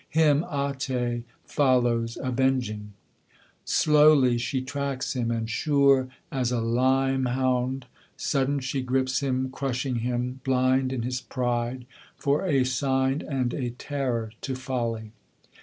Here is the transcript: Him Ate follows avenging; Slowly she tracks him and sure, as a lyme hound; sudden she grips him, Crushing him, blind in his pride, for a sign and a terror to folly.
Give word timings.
Him 0.09 0.43
Ate 0.51 1.23
follows 1.45 2.17
avenging; 2.19 2.93
Slowly 3.65 4.39
she 4.39 4.63
tracks 4.63 5.15
him 5.15 5.29
and 5.29 5.47
sure, 5.47 6.07
as 6.31 6.51
a 6.51 6.59
lyme 6.59 7.25
hound; 7.27 7.85
sudden 8.17 8.61
she 8.61 8.81
grips 8.81 9.19
him, 9.19 9.51
Crushing 9.51 9.97
him, 9.97 10.41
blind 10.43 10.91
in 10.91 11.03
his 11.03 11.21
pride, 11.21 11.85
for 12.17 12.43
a 12.47 12.63
sign 12.63 13.21
and 13.21 13.53
a 13.53 13.69
terror 13.69 14.31
to 14.41 14.55
folly. 14.55 15.11